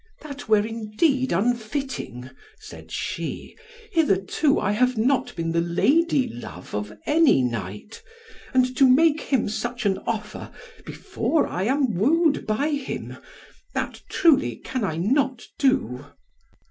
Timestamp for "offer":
10.07-10.51